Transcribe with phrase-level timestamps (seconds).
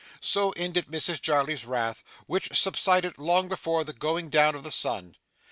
[0.19, 5.15] So ended Mrs Jarley's wrath, which subsided long before the going down of the sun.